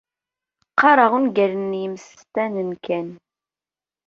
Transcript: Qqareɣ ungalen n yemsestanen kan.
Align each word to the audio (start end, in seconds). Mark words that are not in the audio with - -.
Qqareɣ 0.71 1.11
ungalen 1.17 1.71
n 1.77 1.79
yemsestanen 1.81 2.71
kan. 2.85 3.07